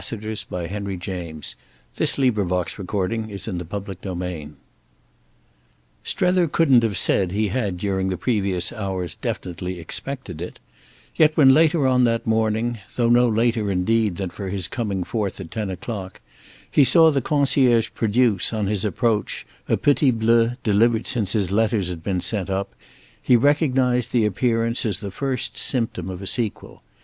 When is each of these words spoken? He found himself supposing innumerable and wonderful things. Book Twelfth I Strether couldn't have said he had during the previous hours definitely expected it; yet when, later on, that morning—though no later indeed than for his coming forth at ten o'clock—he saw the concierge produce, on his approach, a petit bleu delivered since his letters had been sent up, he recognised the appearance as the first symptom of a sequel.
He 0.01 0.07
found 0.07 0.23
himself 0.23 0.39
supposing 0.39 1.57
innumerable 2.17 2.57
and 2.57 2.81
wonderful 2.89 3.07
things. 3.07 3.45
Book 3.61 3.99
Twelfth 4.01 4.17
I 4.23 4.49
Strether 6.03 6.47
couldn't 6.47 6.81
have 6.81 6.97
said 6.97 7.31
he 7.31 7.49
had 7.49 7.77
during 7.77 8.09
the 8.09 8.17
previous 8.17 8.73
hours 8.73 9.13
definitely 9.13 9.79
expected 9.79 10.41
it; 10.41 10.57
yet 11.15 11.37
when, 11.37 11.53
later 11.53 11.85
on, 11.85 12.03
that 12.05 12.25
morning—though 12.25 13.09
no 13.09 13.29
later 13.29 13.69
indeed 13.69 14.15
than 14.15 14.31
for 14.31 14.49
his 14.49 14.67
coming 14.67 15.03
forth 15.03 15.39
at 15.39 15.51
ten 15.51 15.69
o'clock—he 15.69 16.83
saw 16.83 17.11
the 17.11 17.21
concierge 17.21 17.91
produce, 17.93 18.51
on 18.51 18.65
his 18.65 18.83
approach, 18.83 19.45
a 19.69 19.77
petit 19.77 20.09
bleu 20.09 20.53
delivered 20.63 21.05
since 21.05 21.33
his 21.33 21.51
letters 21.51 21.89
had 21.89 22.01
been 22.01 22.21
sent 22.21 22.49
up, 22.49 22.73
he 23.21 23.35
recognised 23.35 24.11
the 24.11 24.25
appearance 24.25 24.83
as 24.83 24.97
the 24.97 25.11
first 25.11 25.59
symptom 25.59 26.09
of 26.09 26.23
a 26.23 26.25
sequel. 26.25 26.81